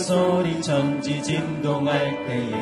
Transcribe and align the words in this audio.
소리 0.00 0.60
전지 0.62 1.22
진동할 1.22 2.26
때에 2.26 2.52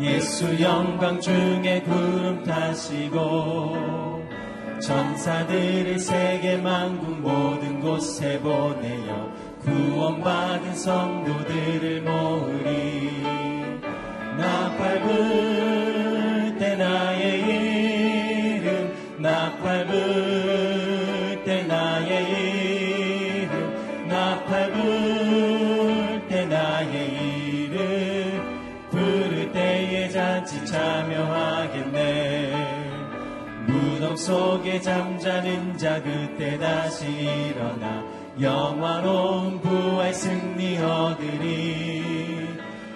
예수 0.00 0.60
영광 0.60 1.20
중에 1.20 1.82
구름 1.82 2.42
타시고 2.44 4.22
천사들을 4.80 5.98
세계 5.98 6.56
만국 6.56 7.20
모든 7.20 7.80
곳에 7.80 8.38
보내어 8.40 9.32
구원받은 9.62 10.74
성도들을 10.74 12.02
모으리. 12.02 13.22
나팔 14.38 15.00
불 15.02 15.83
속에 34.16 34.80
잠자는 34.80 35.76
자 35.76 36.02
그때 36.02 36.58
다시 36.58 37.06
일어나 37.06 38.04
영화로운 38.40 39.60
부활 39.60 40.12
승리 40.14 40.78
얻으리. 40.78 42.04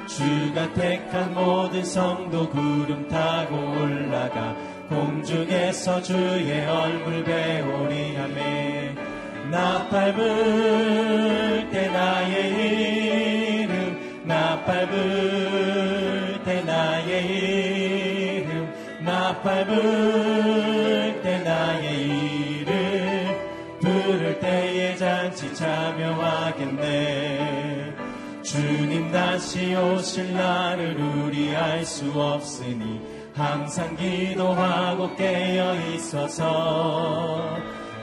주가 0.06 0.72
택한 0.72 1.34
모든 1.34 1.84
성도 1.84 2.48
구름 2.48 3.06
타고 3.08 3.56
올라가 3.56 4.56
공중에서 4.88 6.02
주의 6.02 6.66
얼굴 6.66 7.22
배우리. 7.24 8.16
하매 8.16 8.94
나팔 9.50 10.14
불 10.14 11.68
때 11.70 11.88
나의 11.88 13.62
이름 13.62 14.22
나팔 14.24 14.88
불 14.88 16.40
때 16.44 16.62
나의 16.62 17.26
이름 18.42 18.68
나팔 19.00 19.66
불때 19.66 21.07
나의 21.58 22.02
이름 22.60 22.68
부를 23.80 24.38
때에 24.38 24.94
잔치 24.94 25.52
참여하겠네. 25.54 26.86
주님 28.42 29.10
다시 29.10 29.74
오실 29.74 30.34
날을 30.34 30.96
우리 30.96 31.54
알 31.56 31.84
수 31.84 32.12
없으니 32.12 33.00
항상 33.34 33.96
기도하고 33.96 35.16
깨어 35.16 35.74
있어서 35.94 37.56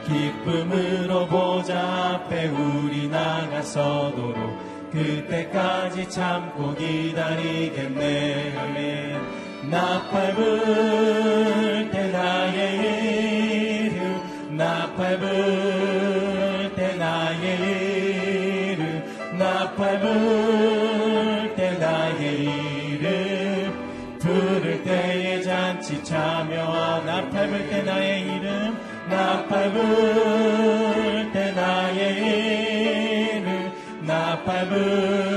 기쁨으로 0.05 1.25
보자 1.27 2.19
앞에 2.25 2.47
우리 2.47 3.07
나가서도록 3.07 4.91
그때까지 4.91 6.09
참고 6.09 6.75
기다리겠네. 6.75 8.53
아멘 8.57 9.44
나팔 9.69 10.35
불 10.35 11.89
때 11.91 12.07
나의 12.11 12.77
이름 13.87 14.57
나팔 14.57 15.19
불 15.19 16.71
때 16.75 16.95
나의 16.95 17.43
이름 18.71 19.03
나팔 19.37 19.99
불 19.99 21.53
때 21.55 21.77
나의 21.77 22.43
이름. 22.43 23.73
부를 24.19 24.83
때에 24.83 25.41
잔치 25.41 26.03
참여와 26.03 27.01
나팔 27.05 27.47
불 27.49 27.69
때 27.69 27.81
나의 27.83 28.21
이름 28.21 28.77
나팔 29.09 29.71
불 29.71 31.31
때 31.33 31.51
나의 31.51 31.99
이름 33.39 33.71
나팔 34.01 34.67
불 34.69 35.34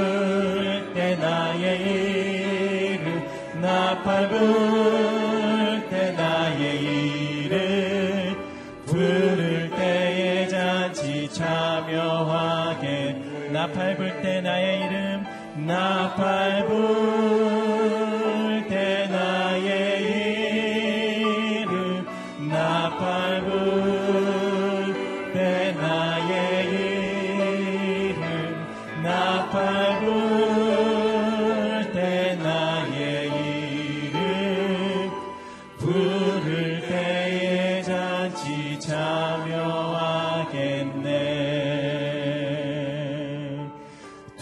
나팔 4.19 4.29
불때 4.31 6.11
나의 6.13 6.83
이름 6.83 8.37
부를 8.85 9.71
때에 9.71 10.49
잔치 10.49 11.29
참여하게. 11.33 13.23
나팔 13.53 13.97
불때 13.97 14.41
나의 14.41 14.81
이름 14.81 15.25
나팔 15.67 16.67
불 16.67 17.38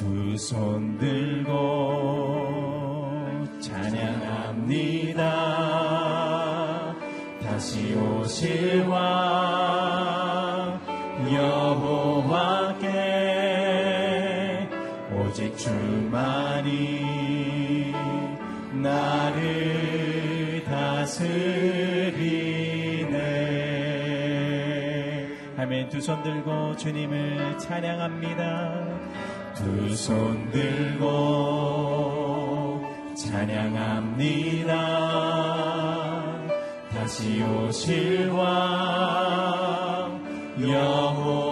두 0.06 0.38
손 0.38 0.98
들고 0.98 1.48
찬양합니다. 3.60 5.22
다시 7.42 7.94
오실 7.94 8.84
왕 8.86 10.78
여호와께 11.32 12.86
오직 15.12 15.56
주만이 15.58 16.76
나를 18.74 20.62
다스리네. 20.66 21.26
아멘. 25.58 25.88
두 25.88 25.98
손 25.98 26.22
들고 26.22 26.76
주님을 26.76 27.58
찬양합니다 27.58 29.15
두 29.56 29.90
손 29.96 30.50
들고 30.50 31.06
찬양합니다. 33.16 34.72
다시 36.90 37.42
오실 37.42 38.28
왕 38.30 40.20
여호 40.60 41.45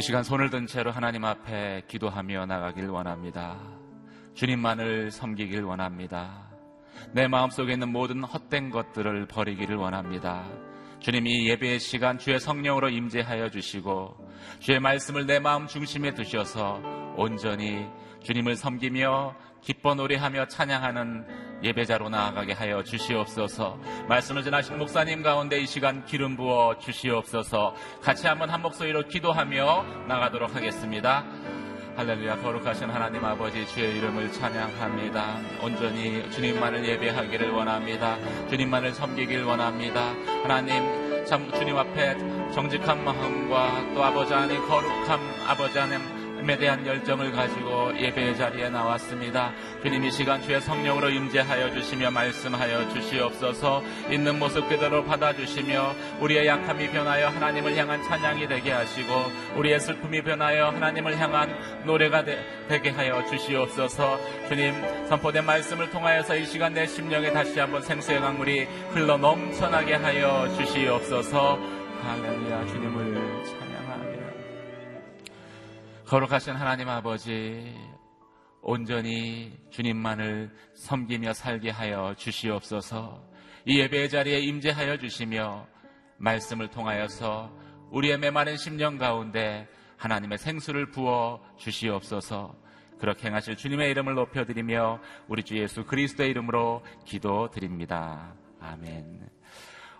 이 0.00 0.02
시간 0.02 0.22
손을 0.24 0.48
든 0.48 0.66
채로 0.66 0.92
하나님 0.92 1.26
앞에 1.26 1.82
기도하며 1.86 2.46
나가길 2.46 2.88
원합니다. 2.88 3.58
주님만을 4.32 5.10
섬기길 5.10 5.62
원합니다. 5.62 6.48
내 7.12 7.28
마음속에 7.28 7.74
있는 7.74 7.92
모든 7.92 8.24
헛된 8.24 8.70
것들을 8.70 9.26
버리기를 9.26 9.76
원합니다. 9.76 10.48
주님이 11.00 11.50
예배의 11.50 11.80
시간 11.80 12.16
주의 12.16 12.40
성령으로 12.40 12.88
임재하여 12.88 13.50
주시고 13.50 14.16
주의 14.58 14.80
말씀을 14.80 15.26
내 15.26 15.38
마음 15.38 15.66
중심에 15.66 16.14
두셔서 16.14 16.80
온전히 17.18 17.86
주님을 18.22 18.56
섬기며 18.56 19.36
기뻐 19.60 19.94
노래하며 19.94 20.46
찬양하는 20.46 21.49
예배자로 21.62 22.08
나아가게 22.08 22.52
하여 22.52 22.82
주시옵소서. 22.82 23.78
말씀을 24.08 24.42
전하신 24.42 24.78
목사님 24.78 25.22
가운데 25.22 25.58
이 25.58 25.66
시간 25.66 26.04
기름 26.04 26.36
부어 26.36 26.78
주시옵소서. 26.78 27.74
같이 28.02 28.26
한번 28.26 28.50
한 28.50 28.62
목소리로 28.62 29.08
기도하며 29.08 29.84
나가도록 30.08 30.54
하겠습니다. 30.54 31.24
할렐루야 31.96 32.36
거룩하신 32.36 32.88
하나님 32.88 33.24
아버지 33.24 33.66
주의 33.66 33.96
이름을 33.98 34.32
찬양합니다. 34.32 35.36
온전히 35.62 36.30
주님만을 36.30 36.84
예배하기를 36.88 37.50
원합니다. 37.50 38.16
주님만을 38.48 38.94
섬기길 38.94 39.44
원합니다. 39.44 40.14
하나님 40.42 41.26
참 41.26 41.52
주님 41.52 41.76
앞에 41.76 42.16
정직한 42.52 43.04
마음과 43.04 43.94
또 43.94 44.02
아버지 44.02 44.32
하나님 44.32 44.66
거룩함 44.66 45.20
아버지 45.46 45.78
하나님 46.40 46.50
에 46.50 46.56
대한 46.56 46.86
열정을 46.86 47.32
가지고 47.32 47.94
예배의 47.98 48.34
자리에 48.34 48.70
나왔습니다. 48.70 49.52
주님 49.82 50.04
이 50.04 50.10
시간 50.10 50.40
주의 50.40 50.58
성령으로 50.58 51.10
임재하여 51.10 51.74
주시며 51.74 52.10
말씀하여 52.10 52.88
주시옵소서. 52.94 53.82
있는 54.10 54.38
모습 54.38 54.66
그대로 54.66 55.04
받아주시며 55.04 55.94
우리의 56.20 56.46
약함이 56.46 56.88
변하여 56.92 57.28
하나님을 57.28 57.76
향한 57.76 58.02
찬양이 58.02 58.48
되게 58.48 58.72
하시고 58.72 59.12
우리의 59.56 59.80
슬픔이 59.80 60.22
변하여 60.22 60.68
하나님을 60.68 61.18
향한 61.18 61.54
노래가 61.84 62.24
되, 62.24 62.80
게 62.80 62.88
하여 62.88 63.22
주시옵소서. 63.26 64.18
주님 64.48 64.72
선포된 65.08 65.44
말씀을 65.44 65.90
통하여서 65.90 66.36
이 66.36 66.46
시간 66.46 66.72
내 66.72 66.86
심령에 66.86 67.32
다시 67.32 67.60
한번 67.60 67.82
생수의 67.82 68.18
강물이 68.18 68.66
흘러 68.94 69.18
넘쳐나게 69.18 69.94
하여 69.94 70.48
주시옵소서. 70.56 71.58
할렐루야 72.02 72.66
주님을 72.66 73.29
거룩하신 76.10 76.56
하나님 76.56 76.88
아버지, 76.88 77.72
온전히 78.62 79.56
주님만을 79.70 80.50
섬기며 80.74 81.32
살게 81.34 81.70
하여 81.70 82.16
주시옵소서. 82.18 83.24
이 83.64 83.78
예배의 83.78 84.10
자리에 84.10 84.40
임재하여 84.40 84.98
주시며 84.98 85.68
말씀을 86.18 86.68
통하여서 86.68 87.56
우리의 87.92 88.18
메마른 88.18 88.56
심령 88.56 88.98
가운데 88.98 89.68
하나님의 89.98 90.38
생수를 90.38 90.90
부어 90.90 91.40
주시옵소서. 91.56 92.56
그렇게 92.98 93.28
행하실 93.28 93.54
주님의 93.54 93.92
이름을 93.92 94.14
높여드리며 94.14 95.00
우리 95.28 95.44
주 95.44 95.56
예수 95.58 95.84
그리스도의 95.84 96.30
이름으로 96.30 96.84
기도드립니다. 97.04 98.34
아멘. 98.58 99.28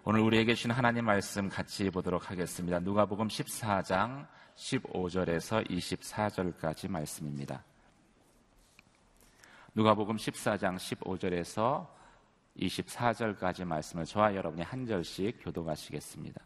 오늘 0.02 0.22
우리에게 0.22 0.54
주신 0.54 0.72
하나님 0.72 1.04
말씀 1.04 1.48
같이 1.48 1.88
보도록 1.88 2.32
하겠습니다. 2.32 2.80
누가복음 2.80 3.28
14장 3.28 4.26
15절에서 4.60 5.66
24절까지 5.68 6.90
말씀입니다. 6.90 7.64
누가복음 9.74 10.16
14장 10.16 10.76
15절에서 10.76 11.88
24절까지 12.58 13.64
말씀을 13.64 14.04
저와 14.04 14.34
여러분이 14.34 14.62
한 14.62 14.86
절씩 14.86 15.38
교도하시겠습니다. 15.42 16.42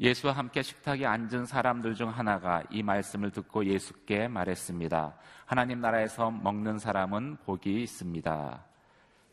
예수와 0.00 0.32
함께 0.32 0.62
식탁에 0.62 1.04
앉은 1.04 1.44
사람들 1.44 1.94
중 1.94 2.08
하나가 2.08 2.62
이 2.70 2.82
말씀을 2.82 3.30
듣고 3.30 3.66
예수께 3.66 4.28
말했습니다. 4.28 5.14
하나님 5.44 5.80
나라에서 5.80 6.30
먹는 6.30 6.78
사람은 6.78 7.36
복이 7.44 7.82
있습니다. 7.82 8.64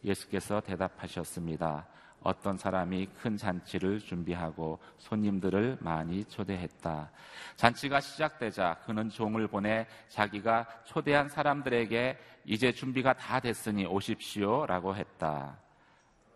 예수께서 0.03 0.59
대답하셨습니다. 0.59 1.88
어떤 2.21 2.57
사람이 2.57 3.07
큰 3.21 3.38
잔치를 3.38 4.00
준비하고 4.00 4.80
손님들을 4.98 5.77
많이 5.80 6.25
초대했다. 6.25 7.10
잔치가 7.56 8.00
시작되자 8.00 8.77
그는 8.86 9.10
종을 9.10 9.48
보내 9.48 9.88
자기가 10.10 10.68
초대한 10.86 11.30
사람들에게 11.30 12.18
이제 12.45 12.71
준비가 12.71 13.13
다 13.13 13.39
됐으니 13.39 13.86
오십시오 13.86 14.66
라고 14.66 14.95
했다. 14.95 15.57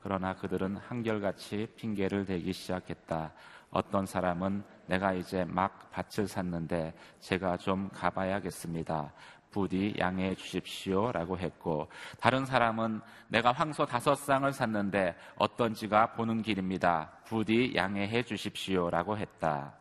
그러나 0.02 0.36
그들은 0.36 0.78
한결같이 0.78 1.68
핑계를 1.76 2.26
대기 2.26 2.52
시작했다. 2.54 3.32
어떤 3.72 4.06
사람은 4.06 4.64
내가 4.86 5.14
이제 5.14 5.44
막 5.46 5.90
밭을 5.92 6.28
샀는데 6.28 6.94
제가 7.20 7.58
좀 7.58 7.90
가봐야겠습니다. 7.94 9.12
부디 9.54 9.94
양해해 9.98 10.36
주십시오 10.36 11.14
라고 11.14 11.38
했고 11.38 11.88
다른 12.20 12.46
사람은 12.46 13.00
내가 13.30 13.54
황소 13.54 13.86
다섯 13.86 14.16
쌍을 14.16 14.52
샀는데 14.52 15.16
어떤지가 15.38 16.14
보는 16.14 16.42
길입니다. 16.42 17.12
부디 17.24 17.72
양해해 17.76 18.24
주십시오 18.24 18.90
라고 18.90 19.18
했다. 19.18 19.74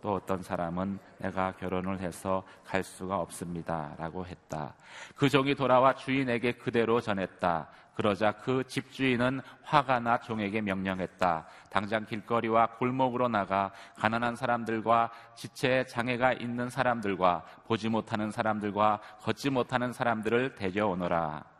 또 0.00 0.14
어떤 0.14 0.42
사람은 0.42 0.98
내가 1.18 1.52
결혼을 1.52 2.00
해서 2.00 2.42
갈 2.64 2.82
수가 2.82 3.18
없습니다. 3.18 3.94
라고 3.98 4.26
했다. 4.26 4.74
그 5.14 5.28
종이 5.28 5.54
돌아와 5.54 5.94
주인에게 5.94 6.52
그대로 6.52 7.00
전했다. 7.00 7.68
그러자 7.94 8.32
그 8.32 8.64
집주인은 8.66 9.42
화가 9.62 10.00
나 10.00 10.18
종에게 10.18 10.62
명령했다. 10.62 11.46
당장 11.68 12.06
길거리와 12.06 12.68
골목으로 12.78 13.28
나가 13.28 13.72
가난한 13.96 14.36
사람들과 14.36 15.10
지체 15.34 15.84
장애가 15.84 16.32
있는 16.34 16.70
사람들과 16.70 17.44
보지 17.66 17.90
못하는 17.90 18.30
사람들과 18.30 19.00
걷지 19.20 19.50
못하는 19.50 19.92
사람들을 19.92 20.54
데려오너라. 20.54 21.59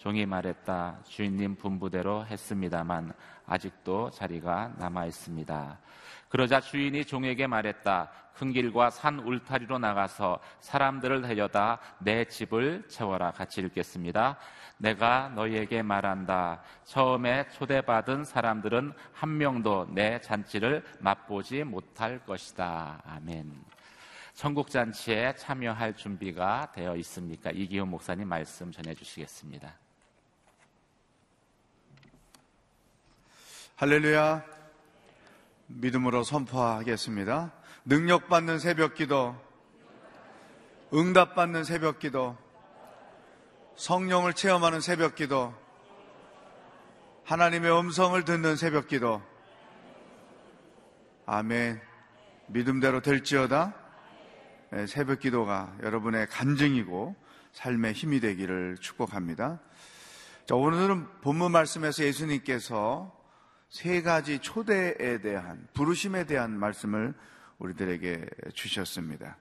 종이 0.00 0.24
말했다. 0.24 0.98
주인님 1.04 1.56
분부대로 1.56 2.24
했습니다만 2.24 3.12
아직도 3.44 4.10
자리가 4.10 4.72
남아 4.78 5.04
있습니다. 5.04 5.78
그러자 6.30 6.58
주인이 6.58 7.04
종에게 7.04 7.46
말했다. 7.46 8.10
큰 8.32 8.50
길과 8.50 8.88
산 8.88 9.18
울타리로 9.18 9.78
나가서 9.78 10.40
사람들을 10.60 11.20
데려다 11.20 11.80
내 11.98 12.24
집을 12.24 12.88
채워라. 12.88 13.30
같이 13.32 13.60
읽겠습니다. 13.60 14.38
내가 14.78 15.28
너희에게 15.34 15.82
말한다. 15.82 16.62
처음에 16.84 17.48
초대받은 17.48 18.24
사람들은 18.24 18.94
한 19.12 19.36
명도 19.36 19.86
내 19.90 20.18
잔치를 20.22 20.82
맛보지 21.00 21.62
못할 21.62 22.24
것이다. 22.24 23.02
아멘. 23.04 23.52
천국 24.32 24.70
잔치에 24.70 25.34
참여할 25.34 25.94
준비가 25.94 26.72
되어 26.72 26.96
있습니까? 26.96 27.50
이기훈 27.50 27.90
목사님 27.90 28.26
말씀 28.26 28.72
전해 28.72 28.94
주시겠습니다. 28.94 29.89
할렐루야. 33.80 34.44
믿음으로 35.68 36.22
선포하겠습니다. 36.22 37.50
능력받는 37.86 38.58
새벽 38.58 38.94
기도, 38.94 39.34
응답받는 40.92 41.64
새벽 41.64 41.98
기도, 41.98 42.36
성령을 43.76 44.34
체험하는 44.34 44.82
새벽 44.82 45.14
기도, 45.14 45.54
하나님의 47.24 47.72
음성을 47.72 48.22
듣는 48.22 48.56
새벽 48.56 48.86
기도. 48.86 49.22
아멘. 51.24 51.80
믿음대로 52.48 53.00
될지어다. 53.00 53.74
네, 54.72 54.86
새벽 54.86 55.20
기도가 55.20 55.74
여러분의 55.82 56.26
간증이고 56.26 57.16
삶의 57.52 57.94
힘이 57.94 58.20
되기를 58.20 58.76
축복합니다. 58.78 59.58
자, 60.44 60.54
오늘은 60.54 61.22
본문 61.22 61.50
말씀에서 61.50 62.04
예수님께서 62.04 63.18
세 63.70 64.02
가지 64.02 64.40
초대에 64.40 65.20
대한, 65.20 65.66
부르심에 65.74 66.24
대한 66.24 66.58
말씀을 66.58 67.14
우리들에게 67.58 68.26
주셨습니다. 68.52 69.36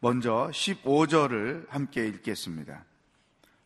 먼저 0.00 0.50
15절을 0.52 1.68
함께 1.70 2.06
읽겠습니다. 2.06 2.84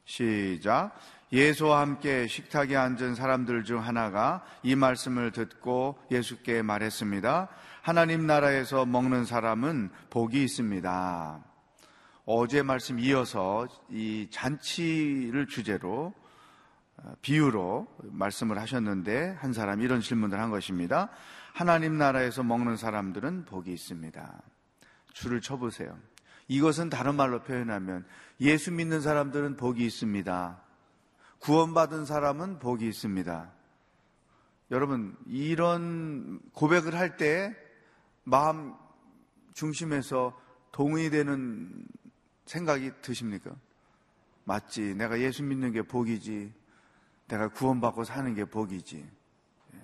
시작. 0.05 0.97
예수와 1.33 1.81
함께 1.81 2.29
식탁에 2.29 2.77
앉은 2.77 3.17
사람들 3.17 3.65
중 3.65 3.85
하나가 3.85 4.45
이 4.63 4.77
말씀을 4.77 5.33
듣고 5.33 5.99
예수께 6.13 6.63
말했습니다. 6.63 7.49
하나님 7.83 8.27
나라에서 8.27 8.87
먹는 8.87 9.25
사람은 9.25 9.91
복이 10.11 10.45
있습니다. 10.45 11.45
어제 12.25 12.63
말씀 12.63 13.01
이어서 13.01 13.67
이 13.91 14.29
잔치를 14.31 15.49
주제로 15.49 16.15
비유로 17.23 17.87
말씀을 18.03 18.59
하셨는데 18.59 19.37
한 19.41 19.53
사람이 19.53 19.85
이런 19.85 20.01
질문을 20.01 20.41
한 20.41 20.51
것입니다. 20.51 21.11
하나님 21.53 21.99
나라에서 21.99 22.43
먹는 22.43 22.77
사람들은 22.77 23.45
복이 23.45 23.73
있습니다. 23.73 24.43
줄을 25.13 25.41
쳐보세요. 25.41 25.97
이것은 26.49 26.91
다른 26.91 27.15
말로 27.15 27.43
표현하면 27.43 28.05
예수 28.41 28.73
믿는 28.73 29.01
사람들은 29.01 29.57
복이 29.57 29.85
있습니다. 29.85 30.61
구원받은 31.39 32.05
사람은 32.05 32.59
복이 32.59 32.87
있습니다. 32.87 33.51
여러분, 34.71 35.17
이런 35.27 36.41
고백을 36.53 36.95
할 36.95 37.17
때 37.17 37.55
마음 38.25 38.75
중심에서 39.53 40.39
동의 40.73 41.11
되는 41.11 41.87
생각이 42.47 42.91
드십니까? 43.03 43.53
맞지. 44.45 44.95
내가 44.97 45.21
예수 45.21 45.43
믿는 45.43 45.73
게 45.73 45.83
복이지. 45.83 46.53
내가 47.29 47.49
구원받고 47.49 48.05
사는 48.05 48.35
게 48.35 48.45
복이지. 48.45 49.11
예. 49.75 49.79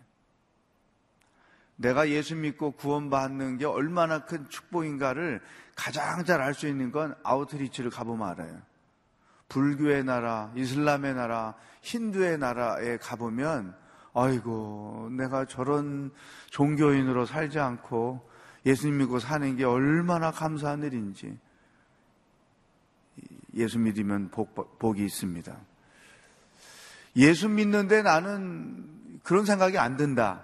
내가 1.76 2.09
예수 2.09 2.37
믿고 2.37 2.73
구원받는 2.73 3.59
게 3.59 3.64
얼마나 3.64 4.25
큰 4.25 4.49
축복인가를 4.49 5.40
가장 5.75 6.25
잘 6.25 6.40
알 6.40 6.54
수 6.54 6.68
있는 6.68 6.92
건 6.92 7.14
아우트리치를 7.23 7.90
가보면 7.90 8.28
알아요. 8.28 8.61
불교의 9.49 10.04
나라, 10.04 10.52
이슬람의 10.54 11.14
나라, 11.14 11.54
힌두의 11.82 12.38
나라에 12.38 12.99
가보면, 12.99 13.75
아이고, 14.14 15.09
내가 15.12 15.44
저런 15.44 16.12
종교인으로 16.50 17.26
살지 17.26 17.59
않고 17.59 18.28
예수님 18.66 18.99
믿고 18.99 19.18
사는 19.18 19.56
게 19.56 19.64
얼마나 19.64 20.30
감사한 20.30 20.82
일인지. 20.82 21.38
예수 23.54 23.78
믿으면 23.78 24.30
복, 24.30 24.78
복이 24.78 25.04
있습니다. 25.04 25.56
예수 27.17 27.49
믿는데 27.49 28.02
나는 28.02 29.21
그런 29.23 29.45
생각이 29.45 29.79
안 29.79 29.97
든다. 29.97 30.43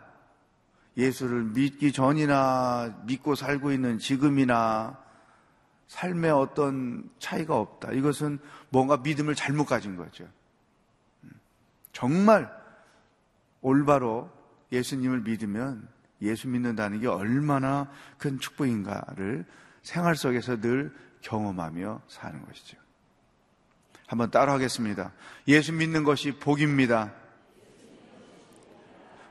예수를 0.97 1.45
믿기 1.45 1.93
전이나 1.93 3.03
믿고 3.07 3.35
살고 3.35 3.73
있는 3.73 3.99
지금이나 3.99 4.99
삶에 5.89 6.31
어떤 6.31 7.09
차이가 7.19 7.57
없다. 7.57 7.93
이것은 7.93 8.39
뭔가 8.71 8.97
믿음을 8.97 9.35
잘못 9.35 9.67
가진 9.67 9.97
거죠. 9.97 10.27
정말 11.93 12.51
올바로 13.61 14.31
예수님을 14.73 15.21
믿으면 15.21 15.89
예수 16.23 16.49
믿는다는 16.49 17.01
게 17.01 17.07
얼마나 17.07 17.91
큰 18.19 18.39
축복인가를 18.39 19.45
생활 19.83 20.17
속에서 20.17 20.61
늘 20.61 20.95
경험하며 21.21 22.03
사는 22.09 22.45
것이죠. 22.45 22.79
한번 24.07 24.31
따라 24.31 24.53
하겠습니다. 24.53 25.13
예수 25.49 25.73
믿는 25.73 26.05
것이 26.05 26.33
복입니다. 26.33 27.13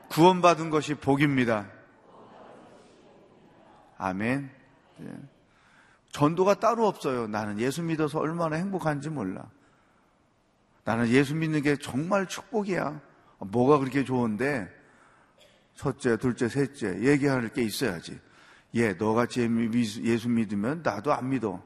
구원받은 0.08 0.70
것이 0.70 0.94
복입니다. 0.94 1.68
아멘. 3.98 4.50
예. 5.02 5.06
전도가 6.10 6.60
따로 6.60 6.86
없어요. 6.86 7.26
나는 7.26 7.58
예수 7.58 7.82
믿어서 7.82 8.18
얼마나 8.18 8.56
행복한지 8.56 9.10
몰라. 9.10 9.50
나는 10.84 11.08
예수 11.08 11.34
믿는 11.34 11.62
게 11.62 11.76
정말 11.76 12.26
축복이야. 12.26 13.00
뭐가 13.38 13.78
그렇게 13.78 14.04
좋은데? 14.04 14.70
첫째, 15.74 16.16
둘째, 16.16 16.48
셋째, 16.48 17.02
얘기할 17.02 17.48
게 17.50 17.62
있어야지. 17.62 18.18
예, 18.74 18.92
너같이 18.94 19.42
예수 20.04 20.28
믿으면 20.28 20.82
나도 20.82 21.12
안 21.12 21.28
믿어. 21.28 21.62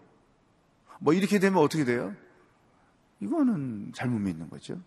뭐 0.98 1.12
이렇게 1.14 1.38
되면 1.38 1.62
어떻게 1.62 1.84
돼요? 1.84 2.14
이거는 3.20 3.92
잘못 3.94 4.18
믿는 4.18 4.48
거죠. 4.50 4.80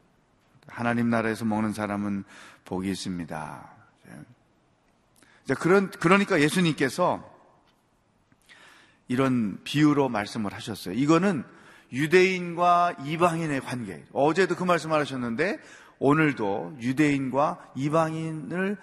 하나님 0.67 1.09
나라에서 1.09 1.45
먹는 1.45 1.73
사람은 1.73 2.23
복이 2.65 2.89
있습니다. 2.89 3.73
자, 5.45 5.55
그런, 5.55 5.91
그러니까 5.91 6.39
예수님께서 6.39 7.29
이런 9.07 9.59
비유로 9.63 10.09
말씀을 10.09 10.53
하셨어요. 10.53 10.95
이거는 10.95 11.43
유대인과 11.91 12.97
이방인의 13.05 13.61
관계. 13.61 14.03
어제도 14.13 14.55
그 14.55 14.63
말씀을 14.63 14.99
하셨는데 14.99 15.59
오늘도 15.99 16.77
유대인과 16.79 17.73
이방인을 17.75 18.77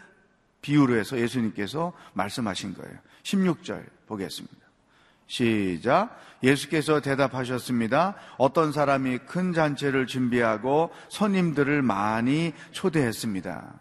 비유로 0.62 0.97
해서 0.97 1.19
예수님께서 1.19 1.92
말씀하신 2.12 2.75
거예요. 2.75 2.99
16절 3.23 3.85
보겠습니다. 4.07 4.69
시작. 5.30 6.18
예수께서 6.42 7.00
대답하셨습니다. 7.00 8.16
어떤 8.37 8.72
사람이 8.72 9.18
큰 9.18 9.52
잔치를 9.52 10.08
준비하고 10.08 10.90
손님들을 11.08 11.82
많이 11.82 12.52
초대했습니다. 12.72 13.78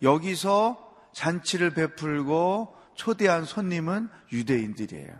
여기서 0.00 0.94
잔치를 1.12 1.74
베풀고 1.74 2.74
초대한 2.94 3.44
손님은 3.44 4.08
유대인들이에요. 4.32 5.12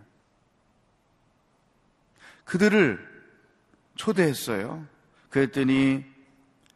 그들을 2.45 2.99
초대했어요. 3.97 4.87
그랬더니 5.29 6.07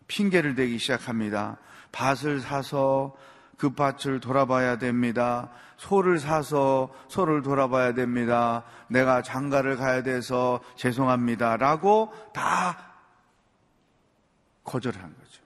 핑계를 0.08 0.56
대기 0.56 0.76
시작합니다. 0.76 1.56
밭을 1.92 2.40
사서 2.40 3.16
그 3.56 3.70
밭을 3.70 4.20
돌아봐야 4.20 4.76
됩니다. 4.76 5.50
소를 5.80 6.18
사서 6.18 6.92
소를 7.08 7.40
돌아봐야 7.40 7.94
됩니다. 7.94 8.64
내가 8.88 9.22
장가를 9.22 9.76
가야 9.76 10.02
돼서 10.02 10.60
죄송합니다. 10.76 11.56
라고 11.56 12.12
다 12.34 12.96
거절을 14.64 15.02
한 15.02 15.16
거죠. 15.16 15.42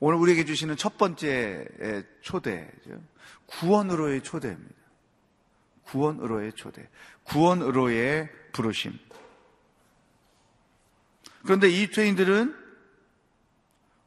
오늘 0.00 0.18
우리에게 0.18 0.44
주시는 0.44 0.76
첫 0.76 0.98
번째 0.98 1.66
초대죠. 2.20 3.00
구원으로의 3.46 4.22
초대입니다. 4.22 4.74
구원으로의 5.84 6.52
초대. 6.52 6.86
구원으로의 7.22 8.28
부르심. 8.52 8.98
그런데 11.42 11.70
이 11.70 11.90
죄인들은 11.90 12.54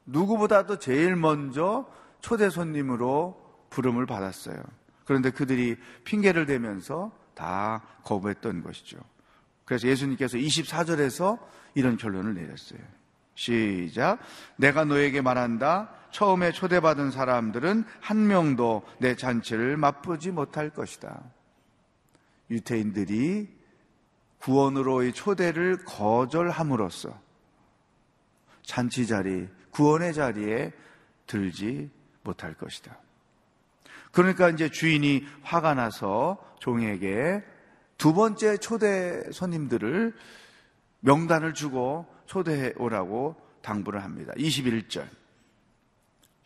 누구보다도 0.06 0.78
제일 0.78 1.16
먼저 1.16 1.92
초대 2.22 2.52
손님으로 2.52 3.47
부름을 3.78 4.08
받았어요. 4.08 4.58
그런데 5.06 5.30
그들이 5.30 5.78
핑계를 6.04 6.48
대면서 6.48 7.12
다 7.36 7.84
거부했던 8.04 8.64
것이죠. 8.64 8.98
그래서 9.66 9.88
예수님께서 9.88 10.38
24절에서 10.38 11.40
이런 11.76 11.96
결론을 11.96 12.34
내렸어요. 12.34 12.80
시작. 13.36 14.18
내가 14.56 14.84
너에게 14.84 15.22
말한다. 15.22 15.92
처음에 16.10 16.52
초대받은 16.52 17.12
사람들은 17.12 17.86
한 18.02 18.26
명도 18.26 18.84
내 19.00 19.16
잔치를 19.16 19.78
맛보지 19.78 20.32
못할 20.32 20.72
것이다. 20.72 21.22
유태인들이 22.50 23.48
구원으로의 24.40 25.14
초대를 25.14 25.84
거절함으로써 25.86 27.20
잔치 28.64 29.06
자리, 29.06 29.48
구원의 29.70 30.16
자리에 30.16 30.74
들지 31.28 31.92
못할 32.24 32.56
것이다. 32.56 32.98
그러니까 34.12 34.50
이제 34.50 34.70
주인이 34.70 35.26
화가 35.44 35.74
나서 35.74 36.38
종에게 36.60 37.44
두 37.98 38.14
번째 38.14 38.58
초대 38.58 39.24
손님들을 39.32 40.14
명단을 41.02 41.54
주고 41.54 42.06
초대해 42.26 42.74
오라고 42.78 43.36
당부를 43.62 44.04
합니다. 44.04 44.34
21절. 44.38 45.08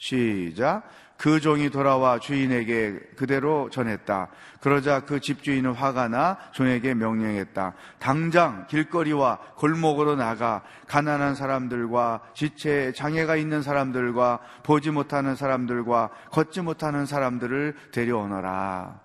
시작. 0.02 0.82
그 1.16 1.40
종이 1.40 1.70
돌아와 1.70 2.18
주인에게 2.18 2.94
그대로 3.16 3.70
전했다. 3.70 4.30
그러자 4.60 5.02
그 5.02 5.20
집주인은 5.20 5.74
화가 5.74 6.08
나 6.08 6.40
종에게 6.54 6.96
명령했다. 6.96 7.76
당장 8.00 8.66
길거리와 8.66 9.38
골목으로 9.58 10.16
나가 10.16 10.64
가난한 10.88 11.36
사람들과 11.36 12.22
지체 12.34 12.92
장애가 12.94 13.36
있는 13.36 13.62
사람들과 13.62 14.40
보지 14.64 14.90
못하는 14.90 15.36
사람들과 15.36 16.10
걷지 16.32 16.62
못하는 16.62 17.06
사람들을 17.06 17.76
데려오너라. 17.92 19.00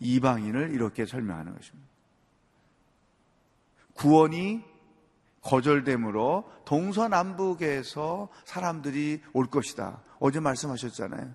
이방인을 0.00 0.72
이렇게 0.72 1.06
설명하는 1.06 1.54
것입니다. 1.54 1.88
구원이 3.94 4.64
거절됨으로 5.42 6.50
동서남북에서 6.64 8.28
사람들이 8.44 9.22
올 9.32 9.46
것이다. 9.46 10.00
어제 10.20 10.38
말씀하셨잖아요. 10.38 11.34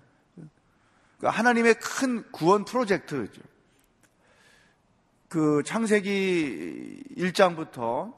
그러니까 1.18 1.38
하나님의 1.38 1.74
큰 1.74 2.24
구원 2.30 2.64
프로젝트죠. 2.64 3.42
그 5.28 5.62
창세기 5.64 7.02
1장부터 7.18 8.14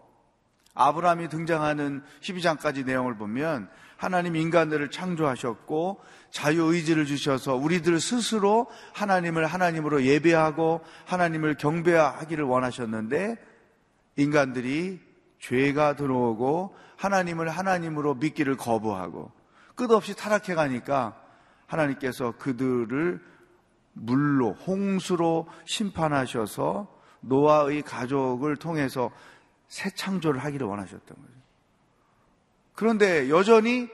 아브라함이 0.75 1.29
등장하는 1.29 2.03
12장까지 2.21 2.85
내용을 2.85 3.17
보면 3.17 3.69
하나님 3.97 4.37
인간들을 4.37 4.91
창조하셨고 4.93 6.01
자유의지를 6.31 7.07
주셔서 7.07 7.57
우리들 7.57 7.99
스스로 7.99 8.69
하나님을 8.93 9.47
하나님으로 9.47 10.05
예배하고 10.05 10.83
하나님을 11.07 11.57
경배하기를 11.57 12.45
원하셨는데 12.45 13.37
인간들이 14.17 15.01
죄가 15.41 15.97
들어오고 15.97 16.77
하나님을 16.97 17.49
하나님으로 17.49 18.15
믿기를 18.17 18.57
거부하고 18.57 19.33
끝없이 19.78 20.16
타락해 20.16 20.54
가니까 20.56 21.16
하나님께서 21.66 22.32
그들을 22.32 23.25
물로 23.92 24.52
홍수로 24.52 25.47
심판하셔서 25.66 26.99
노아의 27.20 27.82
가족을 27.82 28.56
통해서 28.56 29.11
새 29.68 29.90
창조를 29.90 30.42
하기를 30.44 30.66
원하셨던 30.66 31.16
거죠. 31.16 31.32
그런데 32.75 33.30
여전히 33.30 33.88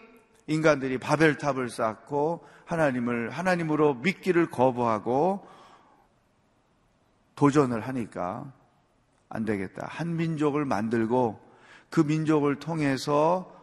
인간들이 0.46 0.98
바벨탑을 0.98 1.68
쌓고 1.68 2.46
하나님을 2.64 3.30
하나님으로 3.30 3.94
믿기를 3.94 4.50
거부하고 4.50 5.46
도전을 7.34 7.80
하니까 7.80 8.50
안 9.28 9.44
되겠다. 9.44 9.86
한 9.88 10.16
민족을 10.16 10.64
만들고 10.64 11.40
그 11.90 12.00
민족을 12.00 12.58
통해서 12.58 13.53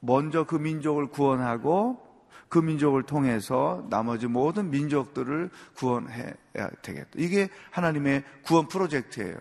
먼저 0.00 0.44
그 0.44 0.56
민족을 0.56 1.06
구원하고 1.06 2.08
그 2.48 2.58
민족을 2.58 3.04
통해서 3.04 3.86
나머지 3.90 4.26
모든 4.26 4.70
민족들을 4.70 5.50
구원해야 5.76 6.70
되겠다. 6.82 7.10
이게 7.16 7.48
하나님의 7.70 8.24
구원 8.42 8.66
프로젝트예요. 8.66 9.36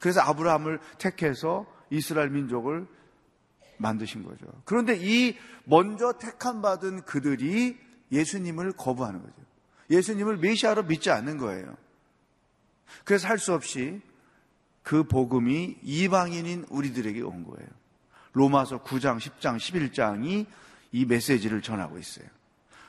그래서 0.00 0.20
아브라함을 0.22 0.80
택해서 0.98 1.66
이스라엘 1.90 2.30
민족을 2.30 2.86
만드신 3.76 4.22
거죠. 4.22 4.46
그런데 4.64 4.96
이 4.98 5.36
먼저 5.64 6.14
택함 6.18 6.62
받은 6.62 7.02
그들이 7.02 7.78
예수님을 8.10 8.72
거부하는 8.72 9.20
거죠. 9.20 9.34
예수님을 9.90 10.38
메시아로 10.38 10.84
믿지 10.84 11.10
않는 11.10 11.36
거예요. 11.38 11.76
그래서 13.04 13.28
할 13.28 13.38
수 13.38 13.52
없이 13.52 14.00
그 14.82 15.04
복음이 15.04 15.78
이방인인 15.82 16.66
우리들에게 16.68 17.20
온 17.22 17.44
거예요. 17.44 17.68
로마서 18.34 18.82
9장, 18.82 19.18
10장, 19.18 19.56
11장이 19.56 20.46
이 20.92 21.04
메시지를 21.06 21.62
전하고 21.62 21.98
있어요. 21.98 22.26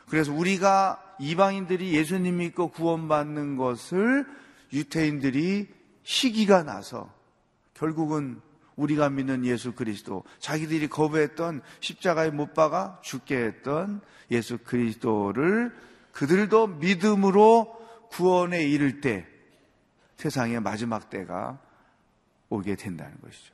그래서 0.09 0.33
우리가 0.33 1.01
이방인들이 1.19 1.93
예수님 1.93 2.37
믿고 2.37 2.69
구원받는 2.69 3.57
것을 3.57 4.25
유태인들이 4.73 5.67
시기가 6.03 6.63
나서 6.63 7.11
결국은 7.73 8.41
우리가 8.75 9.09
믿는 9.09 9.45
예수 9.45 9.71
그리스도, 9.73 10.23
자기들이 10.39 10.87
거부했던 10.89 11.61
십자가에 11.79 12.29
못 12.29 12.53
박아 12.53 12.99
죽게 13.01 13.35
했던 13.37 14.01
예수 14.31 14.57
그리스도를 14.57 15.73
그들도 16.11 16.67
믿음으로 16.67 17.73
구원에 18.09 18.63
이를 18.63 19.01
때 19.01 19.27
세상의 20.17 20.61
마지막 20.61 21.09
때가 21.09 21.59
오게 22.49 22.75
된다는 22.75 23.15
것이죠. 23.21 23.53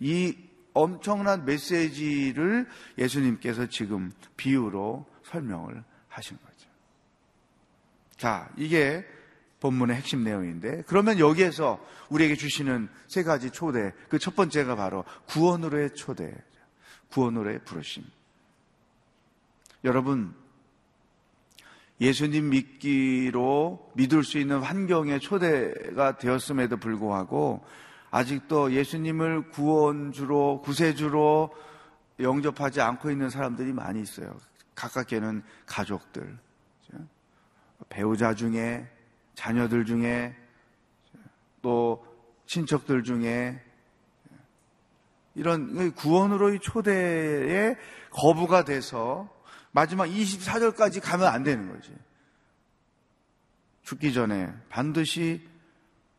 이 0.00 0.47
엄청난 0.78 1.44
메시지를 1.44 2.66
예수님께서 2.96 3.66
지금 3.66 4.12
비유로 4.36 5.06
설명을 5.24 5.82
하신 6.08 6.36
거죠. 6.36 6.68
자, 8.16 8.48
이게 8.56 9.04
본문의 9.60 9.96
핵심 9.96 10.22
내용인데, 10.22 10.84
그러면 10.86 11.18
여기에서 11.18 11.84
우리에게 12.10 12.36
주시는 12.36 12.88
세 13.08 13.24
가지 13.24 13.50
초대, 13.50 13.92
그 14.08 14.18
첫 14.18 14.36
번째가 14.36 14.76
바로 14.76 15.04
구원으로의 15.26 15.94
초대, 15.94 16.32
구원으로의 17.10 17.64
부르심. 17.64 18.04
여러분, 19.84 20.34
예수님 22.00 22.50
믿기로 22.50 23.90
믿을 23.94 24.22
수 24.22 24.38
있는 24.38 24.60
환경의 24.60 25.18
초대가 25.18 26.16
되었음에도 26.16 26.76
불구하고 26.76 27.64
아직도 28.10 28.72
예수님을 28.72 29.50
구원주로, 29.50 30.62
구세주로 30.62 31.54
영접하지 32.20 32.80
않고 32.80 33.10
있는 33.10 33.30
사람들이 33.30 33.72
많이 33.72 34.00
있어요. 34.00 34.36
가깝게는 34.74 35.42
가족들, 35.66 36.38
배우자 37.88 38.34
중에, 38.34 38.88
자녀들 39.34 39.84
중에, 39.84 40.36
또 41.62 42.04
친척들 42.46 43.02
중에, 43.02 43.62
이런 45.34 45.92
구원으로의 45.94 46.58
초대에 46.60 47.76
거부가 48.10 48.64
돼서 48.64 49.28
마지막 49.70 50.06
24절까지 50.06 51.00
가면 51.00 51.28
안 51.28 51.44
되는 51.44 51.70
거지. 51.70 51.94
죽기 53.82 54.12
전에 54.12 54.52
반드시 54.68 55.46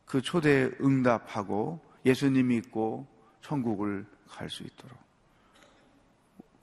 그 0.10 0.24
초대에 0.24 0.72
응답하고 0.82 1.80
예수님 2.04 2.48
믿고 2.48 3.06
천국을 3.42 4.08
갈 4.28 4.50
수 4.50 4.64
있도록. 4.64 4.98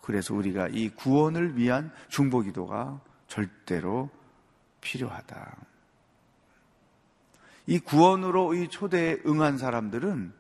그래서 0.03 0.35
우리가 0.35 0.67
이 0.69 0.89
구원을 0.89 1.57
위한 1.57 1.93
중보 2.09 2.41
기도가 2.41 3.01
절대로 3.29 4.11
필요하다. 4.81 5.57
이 7.69 7.79
구원으로 7.79 8.55
이 8.55 8.69
초대에 8.69 9.19
응한 9.25 9.59
사람들은 9.59 10.33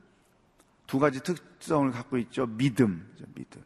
두 0.88 0.98
가지 0.98 1.22
특성을 1.22 1.88
갖고 1.92 2.18
있죠. 2.18 2.46
믿음, 2.46 3.08
믿음. 3.36 3.62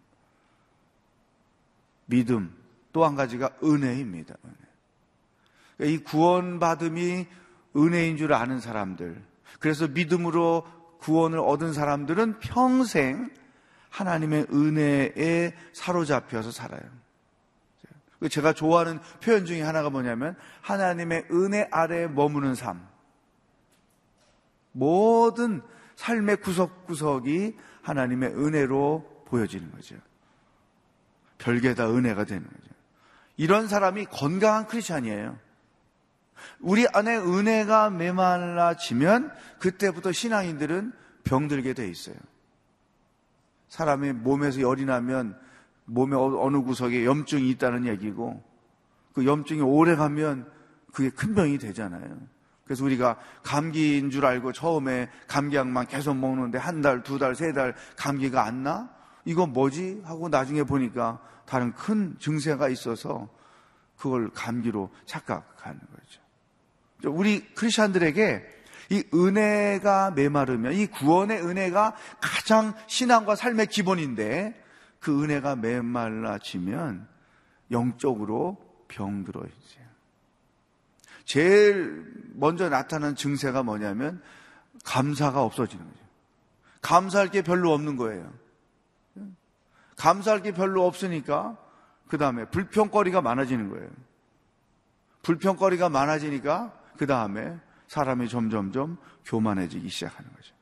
믿음. 2.05 2.55
또 2.93 3.07
한 3.07 3.15
가지가 3.17 3.57
은혜입니다. 3.63 4.35
은혜. 5.79 5.93
이 5.93 5.99
구원받음이 5.99 7.27
은혜인 7.77 8.17
줄 8.19 8.35
아는 8.35 8.61
사람들, 8.61 9.30
그래서 9.59 9.89
믿음으로 9.89 10.65
구원을 10.99 11.39
얻은 11.39 11.73
사람들은 11.73 12.41
평생 12.41 13.31
하나님의 13.91 14.47
은혜에 14.53 15.55
사로잡혀서 15.73 16.51
살아요. 16.51 16.83
제가 18.29 18.53
좋아하는 18.53 19.01
표현 19.23 19.47
중에 19.47 19.63
하나가 19.63 19.89
뭐냐면 19.89 20.37
하나님의 20.61 21.27
은혜 21.31 21.67
아래에 21.71 22.07
머무는 22.07 22.55
삶. 22.55 22.87
모든 24.73 25.63
삶의 25.97 26.37
구석구석이 26.37 27.57
하나님의 27.83 28.31
은혜로 28.31 29.25
보여지는 29.27 29.71
거죠. 29.73 29.97
별게 31.39 31.75
다 31.75 31.91
은혜가 31.91 32.25
되는 32.25 32.45
거죠. 32.45 32.71
이런 33.37 33.69
사람이 33.69 34.07
건강한 34.07 34.67
크리스찬이에요. 34.67 35.39
우리 36.61 36.87
안에 36.93 37.17
은혜가 37.17 37.91
메말라지면 37.91 39.33
그때부터 39.59 40.13
신앙인들은 40.13 40.93
병들게 41.25 41.75
돼 41.75 41.89
있어요. 41.89 42.17
사람이 43.69 44.13
몸에서 44.13 44.61
열이 44.61 44.85
나면 44.85 45.39
몸의 45.85 46.19
어, 46.19 46.45
어느 46.45 46.61
구석에 46.63 47.05
염증이 47.05 47.49
있다는 47.51 47.87
얘기고 47.87 48.43
그 49.13 49.27
염증이 49.27 49.61
오래 49.61 49.97
가면 49.97 50.51
그게 50.93 51.11
큰 51.11 51.35
병이 51.35 51.59
되잖아요. 51.59 52.19
그래서 52.65 52.85
우리가 52.85 53.17
감기인 53.43 54.11
줄 54.11 54.25
알고 54.25 54.53
처음에 54.53 55.11
감기약만 55.27 55.89
계속 55.89 56.15
먹는데 56.17 56.59
한 56.59 56.81
달, 56.81 57.03
두 57.03 57.19
달, 57.19 57.35
세 57.35 57.53
달 57.53 57.75
감기가 57.97 58.45
안 58.45 58.63
나? 58.63 58.89
이거 59.25 59.47
뭐지? 59.47 60.03
하고 60.05 60.29
나중에 60.29 60.63
보니까 60.63 61.21
다른 61.47 61.73
큰 61.73 62.17
증세가 62.21 62.69
있어서 62.69 63.29
그걸 63.97 64.31
감기로 64.31 64.89
착각하는 65.05 65.79
거죠. 65.79 66.20
우리 67.05 67.45
크리스천들에게 67.55 68.61
이 68.91 69.05
은혜가 69.15 70.13
메마르면 70.13 70.73
이 70.75 70.87
구원의 70.87 71.43
은혜가 71.43 71.95
가장 72.21 72.75
신앙과 72.87 73.37
삶의 73.37 73.69
기본인데 73.69 74.61
그 74.99 75.23
은혜가 75.23 75.57
메말라지면 75.57 77.09
영적으로 77.71 78.59
병들어 78.89 79.43
이제. 79.47 79.81
제일 81.25 82.05
먼저 82.35 82.69
나타나는 82.69 83.15
증세가 83.15 83.63
뭐냐면 83.63 84.21
감사가 84.85 85.43
없어지는 85.43 85.85
거죠. 85.85 86.01
감사할 86.83 87.29
게 87.29 87.43
별로 87.43 87.73
없는 87.73 87.97
거예요. 87.97 88.33
감사할 89.97 90.43
게 90.43 90.51
별로 90.51 90.87
없으니까 90.87 91.57
그 92.09 92.19
다음에 92.19 92.47
불평거리가 92.47 93.21
많아지는 93.21 93.69
거예요. 93.69 93.89
불평거리가 95.23 95.89
많아지니까 95.89 96.80
그 97.01 97.07
다음에 97.07 97.59
사람이 97.89 98.29
점점점 98.29 98.99
교만해지기 99.25 99.89
시작하는 99.89 100.31
거죠. 100.35 100.55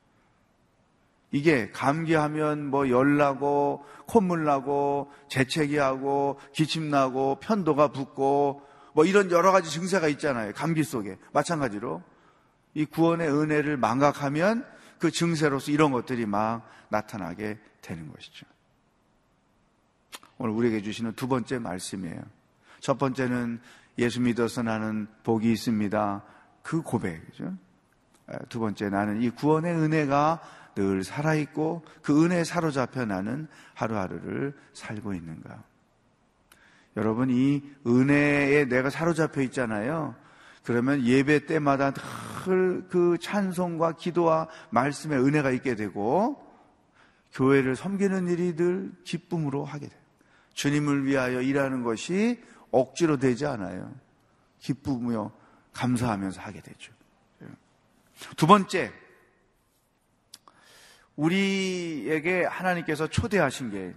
이게 1.31 1.69
감기하면 1.71 2.65
뭐 2.65 2.89
열나고 2.89 3.83
콧물 4.07 4.45
나고 4.45 5.11
재채기 5.27 5.75
하고 5.75 6.39
기침 6.53 6.89
나고 6.89 7.41
편도가 7.41 7.89
붓고 7.89 8.65
뭐 8.93 9.03
이런 9.03 9.31
여러 9.31 9.51
가지 9.51 9.69
증세가 9.69 10.07
있잖아요. 10.07 10.53
감기 10.53 10.85
속에 10.85 11.17
마찬가지로 11.33 12.01
이 12.73 12.85
구원의 12.85 13.29
은혜를 13.29 13.75
망각하면 13.75 14.65
그 14.97 15.11
증세로서 15.11 15.71
이런 15.71 15.91
것들이 15.91 16.25
막 16.25 16.65
나타나게 16.87 17.59
되는 17.81 18.09
것이죠. 18.09 18.45
오늘 20.37 20.53
우리에게 20.53 20.83
주시는 20.83 21.15
두 21.15 21.27
번째 21.27 21.59
말씀이에요. 21.59 22.21
첫 22.79 22.97
번째는 22.97 23.59
예수 23.99 24.21
믿어서 24.21 24.63
나는 24.63 25.07
복이 25.23 25.51
있습니다. 25.51 26.23
그 26.63 26.81
고백이죠. 26.81 27.53
두 28.49 28.59
번째 28.59 28.89
나는 28.89 29.21
이 29.21 29.29
구원의 29.29 29.73
은혜가 29.73 30.41
늘 30.75 31.03
살아있고 31.03 31.83
그 32.01 32.23
은혜에 32.23 32.43
사로잡혀 32.43 33.05
나는 33.05 33.47
하루하루를 33.73 34.53
살고 34.73 35.13
있는가. 35.13 35.63
여러분 36.97 37.29
이 37.29 37.63
은혜에 37.85 38.65
내가 38.65 38.89
사로잡혀 38.89 39.41
있잖아요. 39.41 40.15
그러면 40.63 41.05
예배 41.05 41.45
때마다 41.45 41.91
늘 41.91 42.19
그 42.89 43.17
찬송과 43.19 43.93
기도와 43.93 44.47
말씀의 44.71 45.19
은혜가 45.19 45.51
있게 45.51 45.75
되고 45.75 46.45
교회를 47.33 47.75
섬기는 47.75 48.27
일이 48.27 48.55
늘 48.55 48.91
기쁨으로 49.03 49.65
하게 49.65 49.87
돼요. 49.87 49.99
주님을 50.53 51.05
위하여 51.05 51.41
일하는 51.41 51.83
것이 51.83 52.41
억지로 52.71 53.17
되지 53.17 53.45
않아요. 53.45 53.93
기쁘며 54.59 55.31
감사하면서 55.73 56.41
하게 56.41 56.61
되죠. 56.61 56.91
두 58.35 58.47
번째, 58.47 58.91
우리에게 61.15 62.45
하나님께서 62.45 63.07
초대하신 63.07 63.71
게 63.71 63.93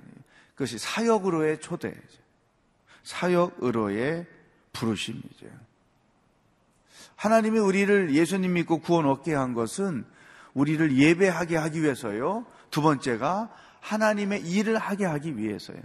그것이 0.55 0.79
사역으로의 0.79 1.61
초대, 1.61 1.95
사역으로의 3.03 4.27
부르심이죠. 4.73 5.47
하나님이 7.17 7.59
우리를 7.59 8.15
예수님 8.15 8.55
믿고 8.55 8.81
구원 8.81 9.07
얻게 9.07 9.35
한 9.35 9.55
것은 9.55 10.05
우리를 10.55 10.97
예배하게 10.97 11.57
하기 11.57 11.83
위해서요. 11.83 12.47
두 12.71 12.83
번째가 12.83 13.55
하나님의 13.81 14.43
일을 14.43 14.79
하게 14.79 15.05
하기 15.05 15.37
위해서요. 15.37 15.81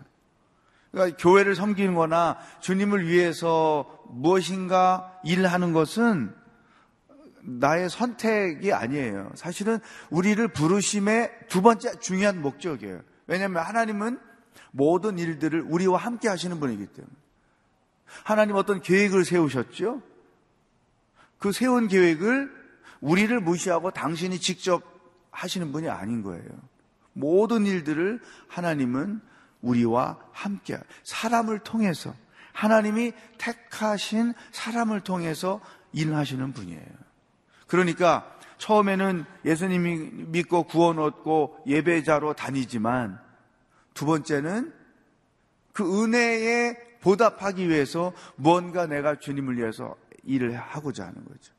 그러니까 0.92 1.18
교회를 1.18 1.56
섬기는 1.56 1.94
거나 1.96 2.38
주님을 2.62 3.08
위해서 3.08 4.04
무엇인가 4.10 5.20
일하는 5.24 5.74
것은 5.74 6.34
나의 7.42 7.90
선택이 7.90 8.74
아니에요. 8.74 9.32
사실은 9.36 9.80
우리를 10.10 10.46
부르심의 10.50 11.32
두 11.48 11.62
번째 11.62 12.00
중요한 12.00 12.42
목적이에요. 12.42 13.02
왜냐하면 13.28 13.64
하나님은 13.64 14.20
모든 14.72 15.18
일들을 15.18 15.62
우리와 15.62 15.98
함께 15.98 16.28
하시는 16.28 16.60
분이기 16.60 16.86
때문에. 16.88 17.14
하나님 18.24 18.56
어떤 18.56 18.82
계획을 18.82 19.26
세우셨죠? 19.26 20.02
그 21.40 21.52
세운 21.52 21.88
계획을 21.88 22.52
우리를 23.02 23.40
무시하고 23.40 23.92
당신이 23.92 24.40
직접 24.40 24.82
하시는 25.32 25.72
분이 25.72 25.90
아닌 25.90 26.24
거예요. 26.24 26.48
모든 27.14 27.66
일들을 27.66 28.20
하나님은 28.48 29.22
우리와 29.68 30.18
함께, 30.32 30.78
사람을 31.04 31.60
통해서, 31.60 32.14
하나님이 32.54 33.12
택하신 33.38 34.34
사람을 34.52 35.02
통해서 35.02 35.62
일하시는 35.94 36.54
분이에요. 36.54 37.08
그러니까 37.68 38.36
처음에는 38.58 39.26
예수님이 39.46 39.98
믿고 40.28 40.64
구원 40.64 40.98
얻고 40.98 41.60
예배자로 41.68 42.34
다니지만 42.34 43.20
두 43.94 44.06
번째는 44.06 44.74
그 45.74 46.04
은혜에 46.04 47.00
보답하기 47.02 47.70
위해서 47.70 48.14
뭔가 48.36 48.88
내가 48.88 49.20
주님을 49.20 49.58
위해서 49.58 49.96
일을 50.24 50.56
하고자 50.56 51.06
하는 51.06 51.24
거죠. 51.26 51.54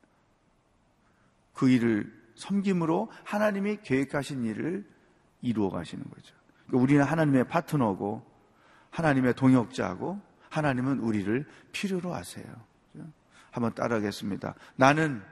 그 1.55 1.69
일을 1.69 2.13
섬김으로 2.35 3.11
하나님이 3.25 3.79
계획하신 3.83 4.45
일을 4.45 4.85
이루어 5.43 5.71
가시는 5.71 6.05
거죠. 6.05 6.35
우리는 6.73 7.03
하나님의 7.03 7.45
파트너고 7.45 8.23
하나님의 8.91 9.35
동역자고 9.35 10.21
하나님은 10.51 11.01
우리를 11.01 11.47
필요로 11.73 12.15
하세요. 12.15 12.45
한번 13.51 13.75
따라하겠습니다. 13.75 14.55
나는 14.77 15.23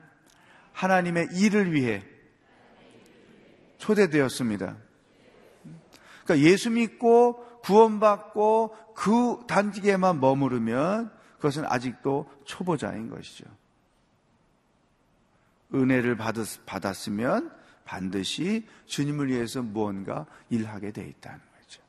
하나님의 0.72 1.28
일을 1.32 1.72
위해 1.72 2.02
초대되었습니다. 3.78 4.76
그러니까 6.24 6.48
예수 6.48 6.70
믿고 6.70 7.60
구원받고 7.60 8.94
그 8.94 9.44
단지에만 9.46 10.20
머무르면 10.20 11.10
그것은 11.36 11.64
아직도 11.66 12.30
초보자인 12.44 13.10
것이죠. 13.10 13.44
은혜를 15.74 16.16
받았으면 16.16 17.52
반드시 17.86 18.66
주님을 18.84 19.28
위해서 19.28 19.62
무언가 19.62 20.26
일하게 20.50 20.90
돼 20.90 21.06
있다는 21.06 21.38
거죠. 21.38 21.82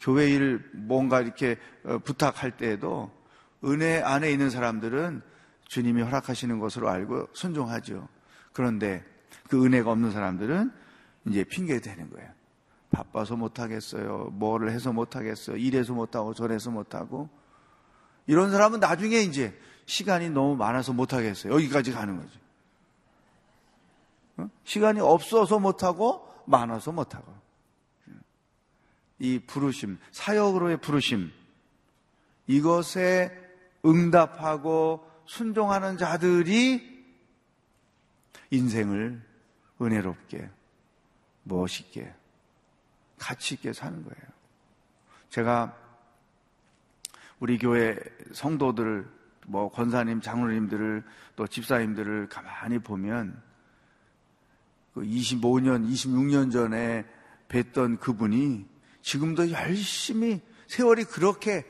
교회 0.00 0.30
일 0.30 0.70
뭔가 0.74 1.20
이렇게 1.20 1.56
어, 1.84 1.98
부탁할 1.98 2.56
때에도 2.56 3.10
은혜 3.64 4.00
안에 4.00 4.30
있는 4.30 4.50
사람들은 4.50 5.22
주님이 5.66 6.02
허락하시는 6.02 6.58
것으로 6.60 6.88
알고 6.88 7.28
순종하죠. 7.32 8.08
그런데 8.52 9.04
그 9.48 9.64
은혜가 9.64 9.90
없는 9.90 10.12
사람들은 10.12 10.70
이제 11.26 11.44
핑계 11.44 11.80
대는 11.80 12.10
거예요. 12.10 12.30
바빠서 12.90 13.36
못하겠어요. 13.36 14.30
뭐를 14.32 14.70
해서 14.70 14.92
못하겠어요. 14.92 15.56
이래서 15.56 15.92
못하고 15.92 16.34
저래서 16.34 16.70
못하고. 16.70 17.28
이런 18.26 18.50
사람은 18.50 18.80
나중에 18.80 19.18
이제 19.18 19.58
시간이 19.86 20.30
너무 20.30 20.56
많아서 20.56 20.92
못하겠어요. 20.92 21.52
여기까지 21.52 21.92
가는 21.92 22.16
거죠. 22.16 22.38
어? 24.38 24.48
시간이 24.64 25.00
없어서 25.00 25.58
못하고 25.58 26.26
많아서 26.46 26.92
못하고. 26.92 27.36
이 29.18 29.40
부르심, 29.40 29.98
사역으로의 30.12 30.80
부르심, 30.80 31.30
이것에 32.46 33.36
응답하고 33.84 35.08
순종하는 35.26 35.98
자들이 35.98 37.04
인생을 38.50 39.22
은혜롭게, 39.80 40.48
멋있게, 41.42 42.14
가치 43.18 43.54
있게 43.54 43.72
사는 43.72 44.02
거예요. 44.02 44.22
제가 45.30 45.76
우리 47.40 47.58
교회 47.58 47.96
성도들, 48.32 49.08
뭐 49.46 49.70
권사님, 49.70 50.20
장로님들을 50.20 51.04
또 51.36 51.46
집사님들을 51.46 52.28
가만히 52.28 52.78
보면 52.78 53.40
그 53.40 53.47
25년, 55.02 55.88
26년 55.90 56.52
전에 56.52 57.04
뵀던 57.48 57.98
그분이 58.00 58.66
지금도 59.02 59.50
열심히 59.52 60.40
세월이 60.66 61.04
그렇게 61.04 61.64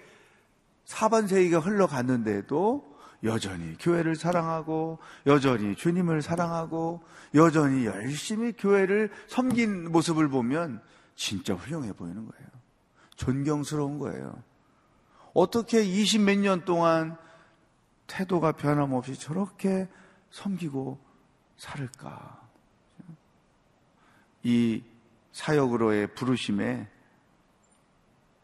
사반세기가 0.84 1.60
흘러갔는데도 1.60 2.88
여전히 3.24 3.76
교회를 3.78 4.16
사랑하고 4.16 4.98
여전히 5.26 5.74
주님을 5.74 6.22
사랑하고 6.22 7.02
여전히 7.34 7.84
열심히 7.84 8.52
교회를 8.52 9.10
섬긴 9.26 9.90
모습을 9.90 10.28
보면 10.28 10.80
진짜 11.14 11.54
훌륭해 11.54 11.92
보이는 11.92 12.16
거예요. 12.16 12.48
존경스러운 13.16 13.98
거예요. 13.98 14.42
어떻게 15.34 15.82
20 15.82 16.22
몇 16.22 16.38
년 16.38 16.64
동안 16.64 17.16
태도가 18.06 18.52
변함없이 18.52 19.18
저렇게 19.18 19.88
섬기고 20.30 20.98
살을까? 21.56 22.47
이 24.42 24.82
사역으로의 25.32 26.14
부르심에 26.14 26.88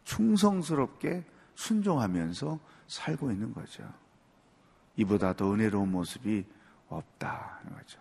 충성스럽게 0.05 1.25
순종하면서 1.55 2.59
살고 2.89 3.31
있는 3.31 3.53
거죠. 3.55 3.83
이보다 4.97 5.33
더 5.35 5.53
은혜로운 5.53 5.91
모습이 5.91 6.45
없다는 6.89 7.75
거죠. 7.77 8.01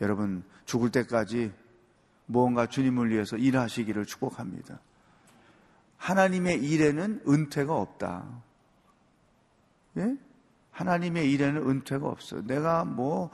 여러분, 0.00 0.44
죽을 0.64 0.90
때까지 0.90 1.52
무언가 2.26 2.66
주님을 2.66 3.10
위해서 3.10 3.36
일하시기를 3.36 4.06
축복합니다. 4.06 4.80
하나님의 5.96 6.62
일에는 6.62 7.22
은퇴가 7.26 7.74
없다. 7.74 8.26
예? 9.98 10.16
하나님의 10.70 11.32
일에는 11.32 11.68
은퇴가 11.68 12.06
없어. 12.06 12.42
내가 12.42 12.84
뭐 12.84 13.30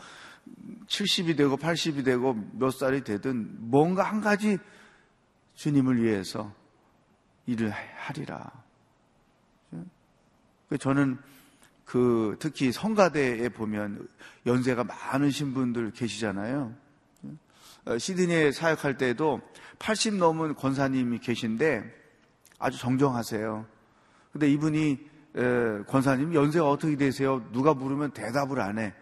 70이 0.87 1.37
되고 1.37 1.57
80이 1.57 2.05
되고 2.05 2.35
몇 2.53 2.71
살이 2.71 3.03
되든 3.03 3.71
뭔가 3.71 4.03
한 4.03 4.21
가지 4.21 4.59
주님을 5.55 6.03
위해서 6.03 6.53
일을 7.47 7.71
하리라. 7.71 8.51
예? 9.75 10.77
저는 10.77 11.19
그 11.85 12.37
특히 12.39 12.73
성가대에 12.73 13.49
보면 13.51 14.09
연세가 14.47 14.85
많으신 14.85 15.55
분들 15.55 15.93
계시잖아요. 15.93 16.75
어, 17.85 17.99
시드니에 17.99 18.53
사역할 18.53 18.97
때도 18.97 19.41
80 19.79 20.15
넘은 20.15 20.55
권사님이 20.55 21.19
계신데 21.19 21.83
아주 22.59 22.79
정정하세요. 22.79 23.67
근데 24.33 24.51
이분이 24.51 25.11
권사님 25.89 26.35
연세가 26.35 26.69
어떻게 26.69 26.97
되세요? 26.97 27.45
누가 27.53 27.75
물으면 27.75 28.13
대답을 28.13 28.61
안 28.61 28.79
해. 28.79 28.95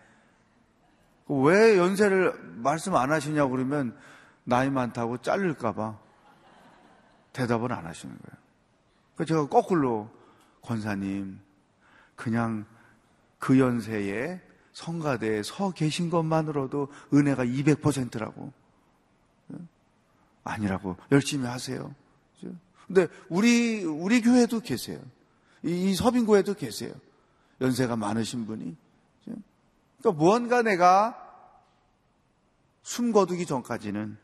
왜 1.31 1.79
연세를 1.79 2.35
말씀 2.57 2.97
안 2.97 3.13
하시냐고 3.13 3.53
그러면 3.53 3.97
나이 4.43 4.69
많다고 4.69 5.19
잘릴까봐 5.19 5.97
대답을 7.33 7.73
안 7.73 7.87
하시는 7.87 8.13
거예요. 8.13 8.41
그래서 9.15 9.29
제가 9.29 9.49
거꾸로 9.49 10.11
권사님 10.63 11.39
그냥 12.17 12.67
그 13.39 13.59
연세에 13.59 14.41
성가대에 14.73 15.43
서 15.43 15.71
계신 15.71 16.11
것만으로도 16.11 16.89
은혜가 17.15 17.45
200%라고. 17.45 18.53
아니라고. 20.43 20.97
열심히 21.13 21.47
하세요. 21.47 21.95
근데 22.87 23.07
우리, 23.29 23.85
우리 23.85 24.21
교회도 24.21 24.61
계세요. 24.61 25.01
이, 25.63 25.91
이 25.91 25.95
서빙고에도 25.95 26.55
계세요. 26.55 26.93
연세가 27.61 27.95
많으신 27.95 28.47
분이. 28.47 28.77
그러니까 30.01 30.13
무언가 30.13 30.63
내가 30.63 31.17
숨 32.83 33.13
거두기 33.13 33.47
전까지는 33.47 34.17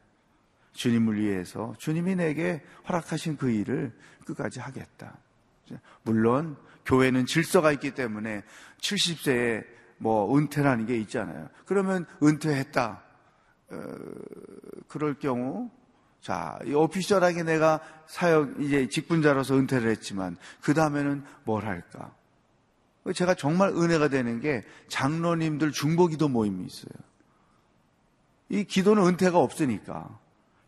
주님을 0.73 1.21
위해서 1.21 1.75
주님이 1.79 2.17
내게 2.17 2.63
허락하신 2.89 3.37
그 3.37 3.51
일을 3.51 3.93
끝까지 4.25 4.61
하겠다. 4.61 5.19
물론 6.03 6.57
교회는 6.85 7.27
질서가 7.27 7.73
있기 7.73 7.93
때문에 7.93 8.43
70세에 8.81 9.65
뭐 9.99 10.37
은퇴라는 10.37 10.87
게 10.87 10.97
있잖아요. 10.99 11.49
그러면 11.65 12.07
은퇴했다. 12.23 13.03
어, 13.69 13.95
그럴 14.89 15.15
경우 15.19 15.71
자, 16.21 16.59
오피셜하게 16.67 17.45
내가 17.45 17.81
사역 18.07 18.61
이제 18.61 18.89
직분자로서 18.89 19.57
은퇴를 19.57 19.91
했지만 19.91 20.37
그 20.61 20.75
다음에는 20.75 21.25
뭘 21.45 21.65
할까? 21.65 22.15
제가 23.13 23.35
정말 23.35 23.71
은혜가 23.71 24.09
되는 24.09 24.41
게 24.41 24.63
장로님들 24.89 25.73
중보기도 25.73 26.29
모임이 26.29 26.65
있어요. 26.67 26.93
이 28.49 28.65
기도는 28.65 29.05
은퇴가 29.07 29.39
없으니까 29.39 30.19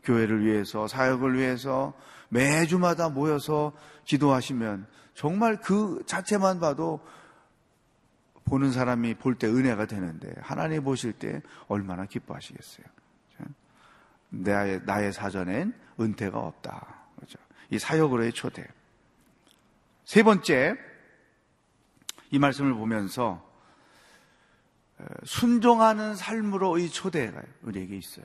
교회를 0.05 0.44
위해서 0.44 0.88
사역을 0.88 1.38
위해서 1.38 1.94
매주마다 2.29 3.09
모여서 3.09 3.72
기도하시면 4.05 4.87
정말 5.14 5.61
그 5.61 6.03
자체만 6.07 6.61
봐도 6.61 7.01
보는 8.44 8.72
사람이 8.72 9.14
볼 9.14 9.35
때 9.35 9.46
은혜가 9.46 9.87
되는데 9.87 10.33
하나님 10.40 10.85
보실 10.85 11.12
때 11.12 11.42
얼마나 11.66 12.07
기뻐하시겠어요. 12.07 12.87
나의, 14.31 14.83
나의 14.85 15.12
사전엔 15.12 15.72
은퇴가 16.01 16.38
없다. 16.38 16.98
그렇죠? 17.16 17.38
이 17.70 17.79
사역으로의 17.79 18.33
초대. 18.33 18.66
세 20.05 20.22
번째, 20.22 20.77
이 22.31 22.38
말씀을 22.38 22.75
보면서 22.75 23.47
순종하는 25.25 26.17
삶으로의 26.17 26.91
초대가 26.91 27.41
우리에게 27.62 27.97
있어요. 27.97 28.25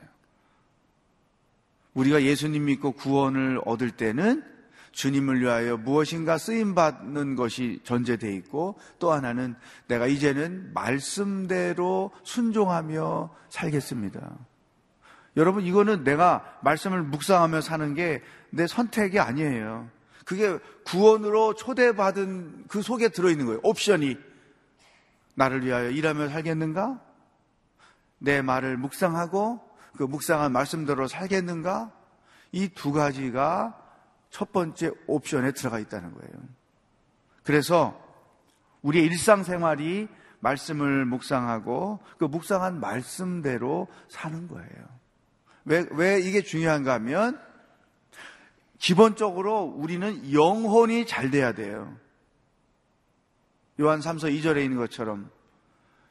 우리가 1.94 2.22
예수님 2.22 2.64
믿고 2.64 2.92
구원을 2.92 3.60
얻을 3.64 3.92
때는 3.92 4.44
주님을 4.90 5.40
위하여 5.40 5.76
무엇인가 5.76 6.38
쓰임 6.38 6.74
받는 6.74 7.36
것이 7.36 7.80
전제되어 7.84 8.30
있고 8.30 8.78
또 8.98 9.12
하나는 9.12 9.54
내가 9.86 10.06
이제는 10.06 10.72
말씀대로 10.72 12.12
순종하며 12.22 13.34
살겠습니다. 13.48 14.36
여러분 15.36 15.64
이거는 15.64 16.04
내가 16.04 16.58
말씀을 16.62 17.02
묵상하며 17.02 17.60
사는 17.60 17.94
게 17.94 18.22
내 18.54 18.66
선택이 18.66 19.18
아니에요. 19.18 19.90
그게 20.24 20.58
구원으로 20.84 21.54
초대받은 21.54 22.64
그 22.68 22.82
속에 22.82 23.08
들어있는 23.08 23.46
거예요. 23.46 23.60
옵션이. 23.62 24.16
나를 25.34 25.64
위하여 25.64 25.90
일하며 25.90 26.28
살겠는가? 26.28 27.00
내 28.18 28.40
말을 28.40 28.76
묵상하고 28.76 29.60
그 29.96 30.04
묵상한 30.04 30.52
말씀대로 30.52 31.08
살겠는가? 31.08 31.92
이 32.52 32.68
두 32.68 32.92
가지가 32.92 33.80
첫 34.30 34.52
번째 34.52 34.92
옵션에 35.06 35.52
들어가 35.52 35.78
있다는 35.78 36.12
거예요. 36.14 36.32
그래서 37.42 38.00
우리의 38.82 39.06
일상생활이 39.06 40.08
말씀을 40.40 41.04
묵상하고 41.06 42.00
그 42.18 42.24
묵상한 42.24 42.80
말씀대로 42.80 43.88
사는 44.08 44.46
거예요. 44.46 44.84
왜, 45.64 45.86
왜 45.92 46.20
이게 46.20 46.42
중요한가 46.42 46.94
하면 46.94 47.40
기본적으로 48.84 49.62
우리는 49.62 50.30
영혼이 50.30 51.06
잘 51.06 51.30
돼야 51.30 51.52
돼요. 51.52 51.96
요한 53.80 54.00
3서 54.00 54.24
2절에 54.24 54.62
있는 54.62 54.76
것처럼 54.76 55.30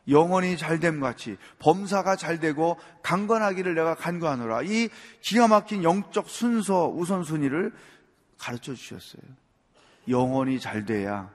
영혼이 0.10 0.58
잘됨 0.58 1.00
같이 1.00 1.38
범사가 1.60 2.16
잘 2.16 2.40
되고 2.40 2.80
강건하기를 3.04 3.76
내가 3.76 3.94
간구하노라. 3.94 4.64
이 4.64 4.90
기가 5.22 5.48
막힌 5.48 5.84
영적 5.84 6.28
순서 6.28 6.90
우선순위를 6.90 7.72
가르쳐 8.40 8.74
주셨어요. 8.74 9.22
영혼이 10.08 10.60
잘 10.60 10.84
돼야 10.84 11.32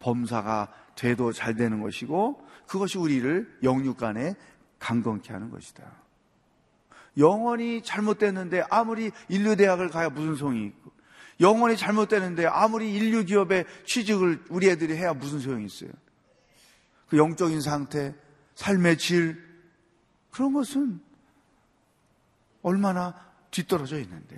범사가 0.00 0.70
돼도 0.96 1.32
잘 1.32 1.54
되는 1.54 1.80
것이고 1.80 2.46
그것이 2.66 2.98
우리를 2.98 3.60
영육간에 3.62 4.34
강건케 4.80 5.32
하는 5.32 5.50
것이다. 5.50 6.07
영원히 7.18 7.82
잘못됐는데 7.82 8.64
아무리 8.70 9.10
인류대학을 9.28 9.88
가야 9.88 10.08
무슨 10.08 10.36
소용이 10.36 10.66
있고 10.66 10.92
영원히 11.40 11.76
잘못되는데 11.76 12.46
아무리 12.46 12.92
인류 12.94 13.24
기업에 13.24 13.64
취직을 13.84 14.44
우리 14.48 14.68
애들이 14.68 14.96
해야 14.96 15.12
무슨 15.12 15.38
소용이 15.38 15.66
있어요. 15.66 15.90
그 17.08 17.16
영적인 17.16 17.60
상태, 17.60 18.14
삶의 18.54 18.98
질 18.98 19.42
그런 20.30 20.52
것은 20.52 21.00
얼마나 22.62 23.14
뒤떨어져 23.50 23.98
있는데. 24.00 24.36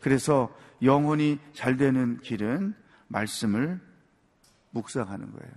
그래서 0.00 0.54
영혼이 0.82 1.38
잘 1.54 1.76
되는 1.76 2.20
길은 2.20 2.74
말씀을 3.08 3.80
묵상하는 4.70 5.32
거예요. 5.32 5.52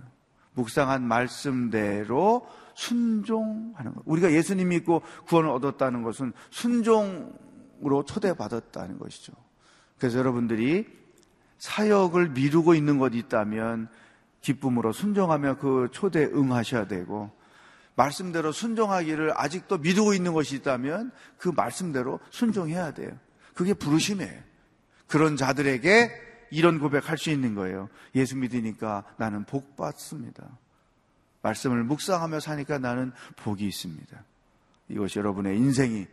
묵상한 0.54 1.02
말씀대로 1.02 2.46
순종하는 2.78 3.92
것. 3.92 4.02
우리가 4.04 4.30
예수님 4.30 4.68
믿고 4.68 5.02
구원을 5.26 5.50
얻었다는 5.50 6.04
것은 6.04 6.32
순종으로 6.50 8.04
초대받았다는 8.06 9.00
것이죠. 9.00 9.32
그래서 9.98 10.18
여러분들이 10.18 10.86
사역을 11.58 12.30
미루고 12.30 12.74
있는 12.74 12.98
것 12.98 13.14
있다면 13.14 13.88
기쁨으로 14.42 14.92
순종하며 14.92 15.58
그 15.58 15.88
초대에 15.90 16.26
응하셔야 16.26 16.86
되고 16.86 17.32
말씀대로 17.96 18.52
순종하기를 18.52 19.32
아직도 19.34 19.78
미루고 19.78 20.14
있는 20.14 20.32
것이 20.32 20.54
있다면 20.54 21.10
그 21.36 21.48
말씀대로 21.48 22.20
순종해야 22.30 22.94
돼요. 22.94 23.10
그게 23.54 23.74
부르심이에요. 23.74 24.40
그런 25.08 25.36
자들에게 25.36 26.10
이런 26.52 26.78
고백할 26.78 27.18
수 27.18 27.30
있는 27.30 27.56
거예요. 27.56 27.88
예수 28.14 28.36
믿으니까 28.36 29.02
나는 29.16 29.44
복 29.46 29.76
받습니다. 29.76 30.48
말씀을 31.42 31.84
묵상하며 31.84 32.40
사니까 32.40 32.78
나는 32.78 33.12
복이 33.36 33.66
있습니다. 33.66 34.24
이것이 34.88 35.18
여러분의 35.18 35.56
인생이 35.56 36.06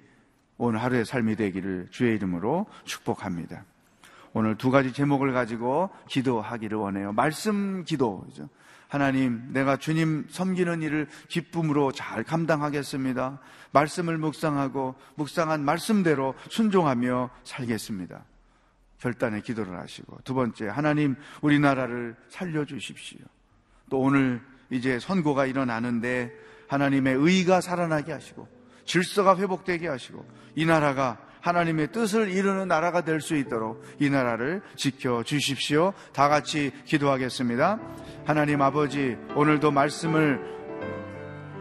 오늘 0.57 0.81
하루의 0.81 1.05
삶이 1.05 1.35
되기를 1.35 1.87
주의 1.91 2.15
이름으로 2.15 2.65
축복합니다. 2.83 3.65
오늘 4.33 4.57
두 4.57 4.69
가지 4.69 4.91
제목을 4.91 5.33
가지고 5.33 5.89
기도하기를 6.09 6.77
원해요. 6.77 7.13
말씀 7.13 7.83
기도죠. 7.85 8.49
하나님, 8.87 9.51
내가 9.51 9.77
주님 9.77 10.27
섬기는 10.29 10.81
일을 10.81 11.07
기쁨으로 11.27 11.91
잘 11.91 12.23
감당하겠습니다. 12.23 13.39
말씀을 13.71 14.17
묵상하고 14.17 14.95
묵상한 15.15 15.63
말씀대로 15.65 16.35
순종하며 16.49 17.29
살겠습니다. 17.43 18.23
결단의 18.99 19.41
기도를 19.41 19.77
하시고 19.77 20.19
두 20.23 20.33
번째, 20.33 20.67
하나님, 20.67 21.15
우리나라를 21.41 22.15
살려 22.29 22.65
주십시오. 22.65 23.19
또 23.89 23.99
오늘 23.99 24.41
이제 24.69 24.99
선고가 24.99 25.45
일어나는데 25.45 26.31
하나님의 26.67 27.15
의가 27.15 27.61
살아나게 27.61 28.11
하시고 28.11 28.47
질서가 28.85 29.37
회복되게 29.37 29.87
하시고 29.87 30.25
이 30.55 30.65
나라가 30.65 31.17
하나님의 31.41 31.91
뜻을 31.91 32.31
이루는 32.31 32.67
나라가 32.67 33.01
될 33.01 33.21
수 33.21 33.35
있도록 33.35 33.83
이 33.99 34.09
나라를 34.09 34.61
지켜 34.75 35.21
주십시오. 35.21 35.93
다 36.11 36.27
같이 36.27 36.71
기도하겠습니다. 36.85 37.79
하나님 38.25 38.63
아버지, 38.63 39.15
오늘도 39.35 39.69
말씀을 39.69 40.39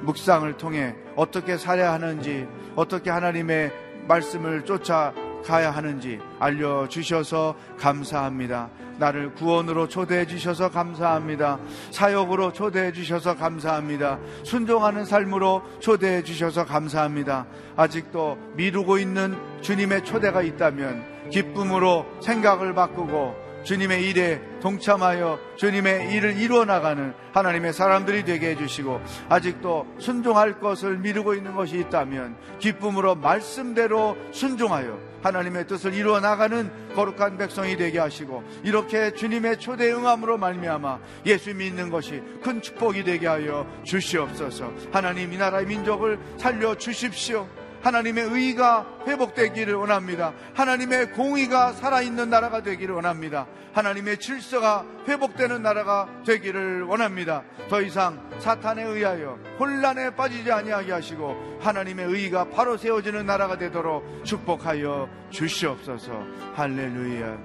묵상을 0.05 0.57
통해 0.57 0.95
어떻게 1.17 1.59
살아야 1.59 1.93
하는지, 1.93 2.47
어떻게 2.77 3.11
하나님의 3.11 3.73
말씀을 4.09 4.65
쫓아가야 4.65 5.71
하는지 5.71 6.19
알려주셔서 6.39 7.57
감사합니다. 7.79 8.71
나를 8.99 9.35
구원으로 9.35 9.89
초대해 9.89 10.27
주셔서 10.27 10.71
감사합니다. 10.71 11.59
사역으로 11.91 12.53
초대해 12.53 12.93
주셔서 12.93 13.37
감사합니다. 13.37 14.19
순종하는 14.45 15.05
삶으로 15.05 15.63
초대해 15.81 16.23
주셔서 16.23 16.65
감사합니다. 16.65 17.47
아직도 17.77 18.39
미루고 18.57 18.99
있는 18.99 19.37
주님의 19.61 20.05
초대가 20.05 20.43
있다면 20.43 21.31
기쁨으로 21.31 22.07
생각을 22.21 22.75
바꾸고 22.75 23.45
주님의 23.65 24.09
일에 24.09 24.41
동참하여 24.61 25.39
주님의 25.57 26.13
일을 26.13 26.37
이루어 26.37 26.65
나가는 26.65 27.15
하나님의 27.33 27.73
사람들이 27.73 28.25
되게 28.25 28.51
해주시고 28.51 29.01
아직도 29.29 29.87
순종할 29.99 30.61
것을 30.61 30.99
미루고 30.99 31.35
있는 31.35 31.55
것이 31.55 31.79
있다면 31.79 32.37
기쁨으로 32.59 33.15
말씀대로 33.15 34.17
순종하여 34.33 35.14
하나님의 35.25 35.67
뜻을 35.67 35.95
이루어 35.95 36.21
나가는 36.21 36.71
거룩한 36.95 37.39
백성이 37.39 37.77
되게 37.77 37.99
하시고 37.99 38.45
이렇게 38.63 39.15
주님의 39.15 39.59
초대 39.59 39.91
응함으로 39.91 40.37
말미암아 40.37 40.99
예수 41.25 41.55
믿는 41.55 41.89
것이 41.89 42.23
큰 42.43 42.61
축복이 42.61 43.03
되게 43.05 43.27
하여 43.27 43.67
주시옵소서. 43.85 44.71
하나님 44.93 45.33
이 45.33 45.39
나라의 45.39 45.67
민족을 45.67 46.19
살려 46.37 46.77
주십시오. 46.77 47.49
하나님의 47.85 48.25
의가 48.25 48.87
회복되기를 49.07 49.75
원합니다. 49.75 50.33
하나님의 50.55 51.13
공의가 51.13 51.73
살아있는 51.73 52.31
나라가 52.31 52.63
되기를 52.63 52.95
원합니다. 52.95 53.47
하나님의 53.75 54.19
질서가 54.19 54.87
회복되는 55.07 55.63
나라가 55.63 56.09
되기를 56.25 56.85
원합니다. 56.85 57.43
더 57.69 57.83
이상 57.83 58.27
사탄에 58.39 58.83
의하여 58.83 59.39
혼란에 59.61 60.15
빠지지 60.15 60.51
아니하게 60.51 60.93
하시고 60.93 61.59
하나님의 61.61 62.07
의가 62.07 62.49
바로 62.49 62.79
세워지는 62.79 63.27
나라가 63.27 63.59
되도록 63.59 64.25
축복하여 64.25 65.09
주시옵소서. 65.29 66.13
할렐루야. 66.55 67.37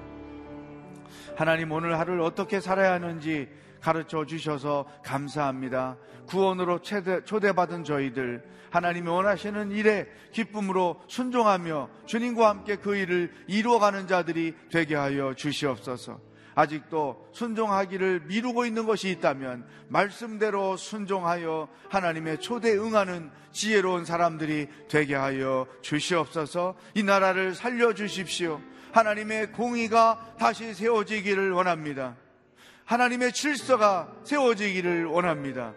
하나님 1.36 1.72
오늘 1.74 2.00
하루를 2.00 2.22
어떻게 2.22 2.62
살아야 2.62 2.94
하는지 2.94 3.50
가르쳐 3.82 4.26
주셔서 4.26 4.86
감사합니다. 5.04 5.98
구원으로 6.28 6.80
초대, 6.80 7.24
초대받은 7.24 7.84
저희들 7.84 8.44
하나님이 8.72 9.10
원하시는 9.10 9.72
일에 9.72 10.08
기쁨으로 10.32 11.02
순종하며 11.08 11.90
주님과 12.06 12.50
함께 12.50 12.76
그 12.76 12.96
일을 12.96 13.32
이루어가는 13.48 14.08
자들이 14.08 14.56
되게 14.72 14.96
하여 14.96 15.34
주시옵소서. 15.34 16.20
아직도 16.56 17.30
순종하기를 17.32 18.24
미루고 18.26 18.66
있는 18.66 18.86
것이 18.86 19.10
있다면 19.12 19.66
말씀대로 19.88 20.76
순종하여 20.76 21.70
하나님의 21.90 22.40
초대 22.40 22.74
응하는 22.74 23.32
지혜로운 23.52 24.04
사람들이 24.04 24.68
되게 24.90 25.16
하여 25.16 25.68
주시옵소서 25.82 26.76
이 26.96 27.04
나라를 27.04 27.56
살려 27.56 27.94
주십시오. 27.94 28.62
하나님의 28.92 29.54
공의가 29.54 30.34
다시 30.38 30.74
세워지기를 30.74 31.52
원합니다. 31.52 32.18
하나님의 32.86 33.32
질서가 33.32 34.12
세워지기를 34.24 35.06
원합니다. 35.06 35.74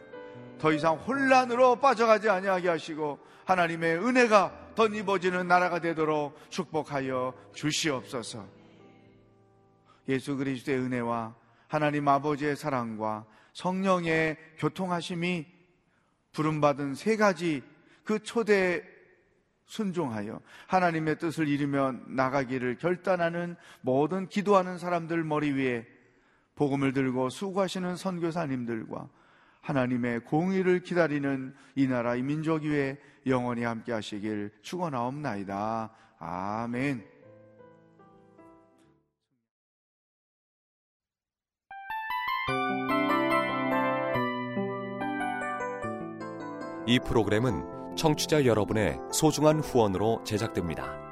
더 0.62 0.72
이상 0.72 0.94
혼란으로 0.94 1.74
빠져가지 1.80 2.28
아니하게 2.28 2.68
하시고 2.68 3.18
하나님의 3.46 3.98
은혜가 3.98 4.74
덧입어지는 4.76 5.48
나라가 5.48 5.80
되도록 5.80 6.38
축복하여 6.50 7.34
주시옵소서. 7.52 8.46
예수 10.08 10.36
그리스도의 10.36 10.78
은혜와 10.78 11.34
하나님 11.66 12.06
아버지의 12.06 12.54
사랑과 12.54 13.26
성령의 13.54 14.36
교통하심이 14.58 15.46
부름받은 16.30 16.94
세 16.94 17.16
가지 17.16 17.60
그 18.04 18.20
초대 18.20 18.84
순종하여 19.66 20.40
하나님의 20.68 21.18
뜻을 21.18 21.48
이루며 21.48 21.96
나가기를 22.06 22.78
결단하는 22.78 23.56
모든 23.80 24.28
기도하는 24.28 24.78
사람들 24.78 25.24
머리 25.24 25.50
위에 25.50 25.88
복음을 26.54 26.92
들고 26.92 27.30
수고하시는 27.30 27.96
선교사님들과 27.96 29.08
하나님의 29.62 30.20
공의를 30.20 30.80
기다리는 30.80 31.54
이 31.74 31.86
나라 31.86 32.14
이 32.14 32.22
민족 32.22 32.64
위에 32.64 32.98
영원히 33.26 33.62
함께 33.62 33.92
하시길 33.92 34.50
축원하옵나이다. 34.62 35.90
아멘. 36.18 37.12
이 46.86 46.98
프로그램은 46.98 47.96
청취자 47.96 48.44
여러분의 48.44 48.98
소중한 49.12 49.60
후원으로 49.60 50.24
제작됩니다. 50.24 51.11